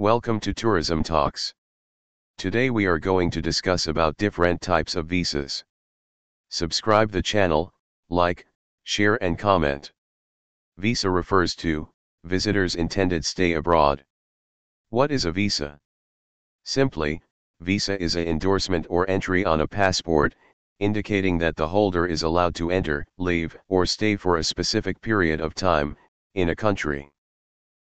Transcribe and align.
Welcome 0.00 0.38
to 0.40 0.54
Tourism 0.54 1.02
Talks. 1.02 1.52
Today 2.36 2.70
we 2.70 2.86
are 2.86 3.00
going 3.00 3.32
to 3.32 3.42
discuss 3.42 3.88
about 3.88 4.16
different 4.16 4.60
types 4.60 4.94
of 4.94 5.08
visas. 5.08 5.64
Subscribe 6.50 7.10
the 7.10 7.20
channel, 7.20 7.72
like, 8.08 8.46
share 8.84 9.20
and 9.20 9.36
comment. 9.36 9.90
Visa 10.76 11.10
refers 11.10 11.56
to, 11.56 11.88
visitors 12.22 12.76
intended 12.76 13.24
stay 13.24 13.54
abroad. 13.54 14.04
What 14.90 15.10
is 15.10 15.24
a 15.24 15.32
visa? 15.32 15.80
Simply, 16.62 17.20
visa 17.58 18.00
is 18.00 18.14
a 18.14 18.24
endorsement 18.24 18.86
or 18.88 19.10
entry 19.10 19.44
on 19.44 19.62
a 19.62 19.66
passport, 19.66 20.36
indicating 20.78 21.38
that 21.38 21.56
the 21.56 21.66
holder 21.66 22.06
is 22.06 22.22
allowed 22.22 22.54
to 22.54 22.70
enter, 22.70 23.04
leave, 23.16 23.56
or 23.66 23.84
stay 23.84 24.14
for 24.14 24.36
a 24.36 24.44
specific 24.44 25.00
period 25.00 25.40
of 25.40 25.56
time, 25.56 25.96
in 26.34 26.50
a 26.50 26.54
country. 26.54 27.10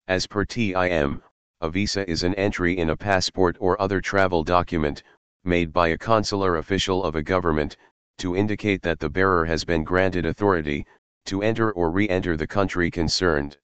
As 0.07 0.29
per 0.29 0.45
TIM, 0.45 1.20
a 1.62 1.70
visa 1.70 2.09
is 2.11 2.23
an 2.23 2.34
entry 2.34 2.77
in 2.77 2.91
a 2.91 2.96
passport 2.96 3.56
or 3.61 3.80
other 3.80 4.01
travel 4.01 4.45
document, 4.45 5.02
made 5.45 5.73
by 5.73 5.88
a 5.88 5.98
consular 5.98 6.56
official 6.56 7.02
of 7.02 7.14
a 7.14 7.23
government, 7.23 7.77
to 8.19 8.37
indicate 8.37 8.83
that 8.83 8.98
the 8.98 9.09
bearer 9.09 9.45
has 9.45 9.64
been 9.64 9.84
granted 9.84 10.27
authority, 10.27 10.87
to 11.24 11.42
enter 11.42 11.73
or 11.73 11.91
re-enter 11.91 12.37
the 12.37 12.47
country 12.47 12.91
concerned. 12.91 13.56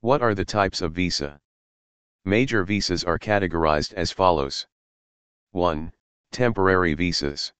What 0.00 0.22
are 0.22 0.34
the 0.34 0.44
types 0.44 0.80
of 0.80 0.92
visa? 0.92 1.40
Major 2.24 2.64
visas 2.64 3.04
are 3.04 3.18
categorized 3.18 3.92
as 3.94 4.10
follows. 4.10 4.66
1. 5.50 5.92
Temporary 6.30 6.94
visas. 6.94 7.52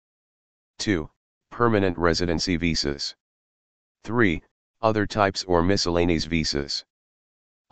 2. 0.78 1.10
Permanent 1.50 1.98
residency 1.98 2.56
visas. 2.56 3.14
3. 4.04 4.42
Other 4.80 5.06
types 5.06 5.44
or 5.44 5.62
miscellaneous 5.62 6.24
visas. 6.24 6.84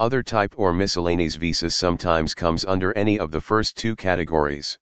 Other 0.01 0.23
type 0.23 0.55
or 0.57 0.73
miscellaneous 0.73 1.35
visas 1.35 1.75
sometimes 1.75 2.35
comes 2.35 2.65
under 2.65 2.97
any 2.97 3.19
of 3.19 3.33
the 3.33 3.41
first 3.43 3.77
two 3.77 3.95
categories. 3.95 4.79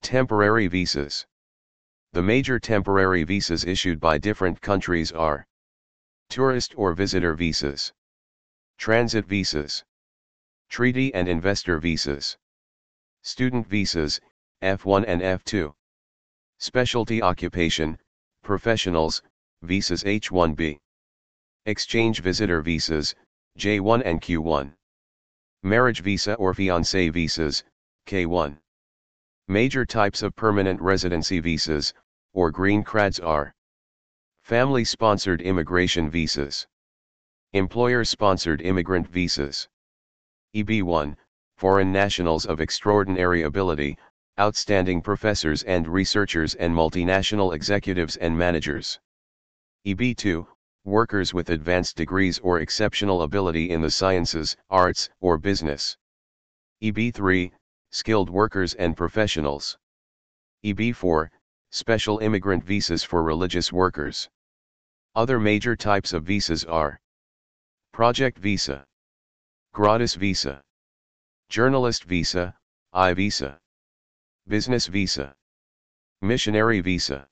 Temporary 0.00 0.68
visas. 0.68 1.26
The 2.12 2.22
major 2.22 2.60
temporary 2.60 3.24
visas 3.24 3.64
issued 3.64 3.98
by 3.98 4.16
different 4.18 4.60
countries 4.60 5.10
are 5.10 5.44
Tourist 6.30 6.72
or 6.76 6.94
visitor 6.94 7.34
visas, 7.34 7.92
Transit 8.76 9.26
visas, 9.26 9.84
Treaty 10.68 11.12
and 11.12 11.26
investor 11.26 11.80
visas, 11.80 12.38
Student 13.22 13.66
visas, 13.66 14.20
F1 14.62 15.04
and 15.08 15.20
F2. 15.20 15.74
Specialty 16.58 17.20
occupation, 17.20 17.98
professionals, 18.44 19.20
visas 19.62 20.04
H1B. 20.04 20.78
Exchange 21.66 22.20
visitor 22.20 22.62
visas, 22.62 23.16
J1 23.58 24.02
and 24.04 24.20
Q1. 24.20 24.72
Marriage 25.64 26.00
visa 26.00 26.34
or 26.34 26.54
fiancé 26.54 27.12
visas, 27.12 27.64
K1. 28.06 28.56
Major 29.48 29.84
types 29.84 30.22
of 30.22 30.36
permanent 30.36 30.80
residency 30.80 31.40
visas, 31.40 31.92
or 32.32 32.52
green 32.52 32.84
cards 32.84 33.18
are 33.18 33.52
Family-sponsored 34.42 35.40
immigration 35.42 36.08
visas 36.08 36.68
Employer-sponsored 37.52 38.60
immigrant 38.62 39.08
visas 39.08 39.68
EB1, 40.54 41.16
foreign 41.56 41.90
nationals 41.90 42.46
of 42.46 42.60
extraordinary 42.60 43.42
ability, 43.42 43.98
outstanding 44.38 45.02
professors 45.02 45.64
and 45.64 45.88
researchers 45.88 46.54
and 46.54 46.72
multinational 46.72 47.52
executives 47.52 48.16
and 48.18 48.38
managers. 48.38 49.00
EB2, 49.84 50.46
workers 50.88 51.32
with 51.32 51.50
advanced 51.50 51.96
degrees 51.96 52.38
or 52.40 52.60
exceptional 52.60 53.22
ability 53.22 53.70
in 53.70 53.80
the 53.80 53.90
sciences, 53.90 54.56
arts, 54.70 55.10
or 55.20 55.38
business. 55.38 55.96
EB3, 56.82 57.52
skilled 57.90 58.30
workers 58.30 58.74
and 58.74 58.96
professionals. 58.96 59.78
EB4, 60.64 61.28
special 61.70 62.18
immigrant 62.18 62.64
visas 62.64 63.04
for 63.04 63.22
religious 63.22 63.72
workers. 63.72 64.28
Other 65.14 65.38
major 65.38 65.76
types 65.76 66.12
of 66.12 66.24
visas 66.24 66.64
are 66.64 67.00
Project 67.92 68.38
Visa, 68.38 68.84
Gratis 69.72 70.14
Visa, 70.14 70.62
Journalist 71.48 72.04
Visa, 72.04 72.54
I-Visa. 72.92 73.58
Business 74.46 74.86
Visa. 74.86 75.34
Missionary 76.22 76.80
Visa. 76.80 77.28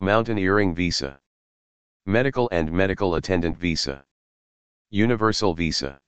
Mountaineering 0.00 0.74
Visa. 0.74 1.20
Medical 2.06 2.48
and 2.52 2.70
Medical 2.70 3.14
Attendant 3.14 3.56
Visa. 3.56 4.04
Universal 4.90 5.54
Visa. 5.54 5.98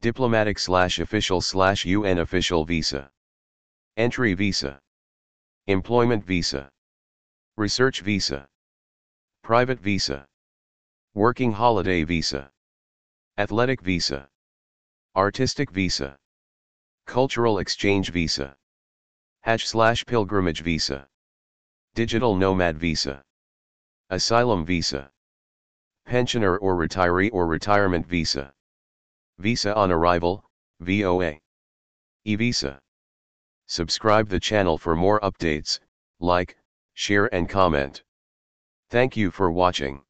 Diplomatic 0.00 0.58
slash 0.58 1.00
official 1.00 1.40
slash 1.40 1.84
UN 1.84 2.18
official 2.18 2.64
visa. 2.64 3.10
Entry 3.96 4.34
Visa. 4.34 4.78
Employment 5.66 6.24
Visa. 6.24 6.70
Research 7.56 8.00
Visa. 8.02 8.48
Private 9.42 9.80
Visa. 9.80 10.24
Working 11.14 11.50
Holiday 11.50 12.04
Visa. 12.04 12.52
Athletic 13.38 13.80
Visa. 13.80 14.28
Artistic 15.16 15.70
Visa. 15.72 16.16
Cultural 17.06 17.58
Exchange 17.58 18.10
Visa. 18.10 18.56
Hajj 19.42 19.66
slash 19.66 20.04
pilgrimage 20.04 20.60
visa. 20.60 21.08
Digital 21.94 22.36
nomad 22.36 22.76
visa. 22.76 23.24
Asylum 24.10 24.64
visa. 24.64 25.12
Pensioner 26.06 26.56
or 26.56 26.76
retiree 26.76 27.28
or 27.32 27.46
retirement 27.46 28.06
visa. 28.06 28.54
Visa 29.38 29.74
on 29.74 29.92
arrival, 29.92 30.44
VOA. 30.80 31.38
E-Visa. 32.24 32.80
Subscribe 33.66 34.28
the 34.28 34.40
channel 34.40 34.78
for 34.78 34.96
more 34.96 35.20
updates, 35.20 35.80
like, 36.20 36.56
share 36.94 37.32
and 37.34 37.48
comment. 37.48 38.02
Thank 38.88 39.16
you 39.16 39.30
for 39.30 39.50
watching. 39.50 40.02